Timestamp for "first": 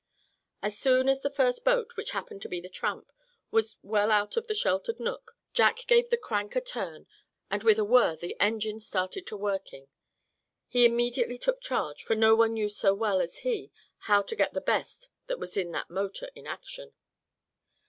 1.29-1.63